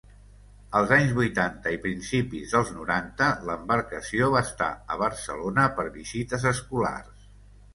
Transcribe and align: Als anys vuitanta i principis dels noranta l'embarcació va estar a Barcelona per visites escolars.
Als 0.77 0.93
anys 0.95 1.11
vuitanta 1.17 1.73
i 1.75 1.79
principis 1.83 2.55
dels 2.57 2.71
noranta 2.77 3.27
l'embarcació 3.49 4.31
va 4.37 4.43
estar 4.49 4.71
a 4.95 4.99
Barcelona 5.03 5.67
per 5.77 5.87
visites 6.01 6.49
escolars. 6.55 7.31